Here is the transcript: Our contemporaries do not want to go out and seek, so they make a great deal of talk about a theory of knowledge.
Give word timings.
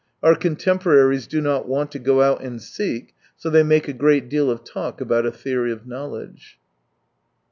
Our 0.23 0.35
contemporaries 0.35 1.27
do 1.27 1.41
not 1.41 1.67
want 1.67 1.91
to 1.91 1.99
go 1.99 2.23
out 2.23 2.41
and 2.41 2.59
seek, 2.59 3.13
so 3.37 3.51
they 3.51 3.61
make 3.61 3.87
a 3.87 3.93
great 3.93 4.29
deal 4.29 4.49
of 4.49 4.63
talk 4.63 4.99
about 4.99 5.27
a 5.27 5.31
theory 5.31 5.71
of 5.71 5.85
knowledge. 5.85 6.57